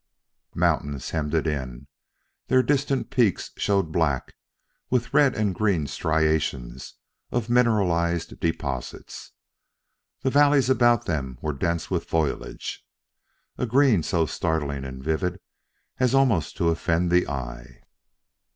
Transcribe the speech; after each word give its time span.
Mountains 0.55 1.11
hemmed 1.11 1.35
it 1.35 1.45
in; 1.45 1.85
their 2.47 2.63
distant 2.63 3.11
peaks 3.11 3.51
showed 3.57 3.91
black, 3.91 4.33
with 4.89 5.13
red 5.13 5.35
and 5.35 5.53
green 5.53 5.85
striations 5.85 6.95
of 7.31 7.51
mineralized 7.51 8.39
deposits. 8.39 9.33
The 10.21 10.31
valleys 10.31 10.71
about 10.71 11.05
them 11.05 11.37
were 11.39 11.53
dense 11.53 11.91
with 11.91 12.05
foliage, 12.05 12.83
a 13.59 13.67
green 13.67 14.01
so 14.01 14.25
startling 14.25 14.85
and 14.85 15.03
vivid 15.03 15.39
as 15.99 16.15
almost 16.15 16.57
to 16.57 16.69
offend 16.69 17.11
the 17.11 17.27
eye. 17.27 17.83